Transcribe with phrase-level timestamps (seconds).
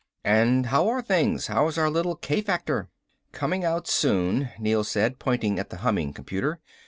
[0.25, 1.45] "And how are things?
[1.45, 2.89] How's our little k factor?"
[3.33, 6.59] "Coming out soon," Neel said, pointing at the humming computer.